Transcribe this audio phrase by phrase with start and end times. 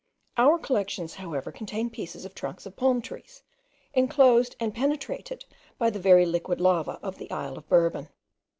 [0.35, 3.43] Our collections, however, contain pieces of trunks of palm trees,
[3.93, 5.45] enclosed and penetrated
[5.77, 8.09] by the very liquid lava of the isle of Bourbon.